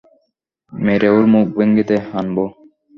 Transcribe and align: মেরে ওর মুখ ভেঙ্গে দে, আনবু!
মেরে 0.73 1.07
ওর 1.15 1.25
মুখ 1.33 1.47
ভেঙ্গে 1.57 1.83
দে, 1.89 1.97
আনবু! 2.17 2.45